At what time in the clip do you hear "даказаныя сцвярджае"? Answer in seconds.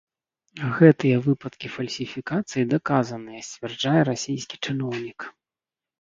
2.73-4.01